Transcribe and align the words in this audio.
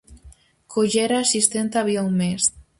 Collera 0.73 1.17
a 1.19 1.21
asistenta 1.21 1.79
había 1.79 2.01
un 2.09 2.15
mes. 2.23 2.41